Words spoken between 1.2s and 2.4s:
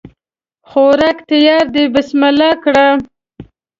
تیار ده بسم